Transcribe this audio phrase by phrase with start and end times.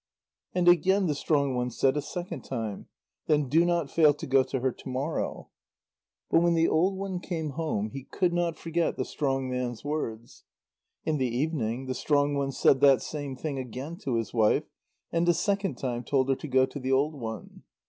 [0.55, 2.87] And again the strong one said a second time:
[3.27, 5.49] "Then do not fail to go to her to morrow."
[6.31, 10.43] But when the old one came home, he could not forget the strong man's words.
[11.05, 14.63] In the evening, the strong one said that same thing again to his wife,
[15.11, 17.61] and a second time told her to go to the old one.